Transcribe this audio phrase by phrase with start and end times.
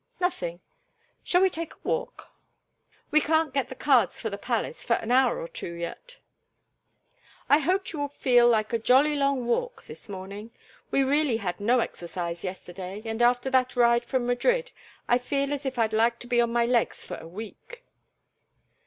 [0.19, 0.61] "Nothing.
[1.23, 2.29] Shall we take a walk?
[3.11, 6.17] We can't get the cards for the palace for an hour or two yet."
[7.47, 10.49] "I hoped you would feel like a jolly long walk this morning.
[10.89, 14.71] We really had no exercise yesterday, and after that ride from Madrid
[15.07, 17.83] I feel as if I'd like to be on my legs for a week."